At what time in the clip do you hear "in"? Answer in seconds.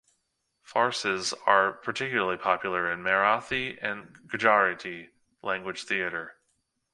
2.91-3.03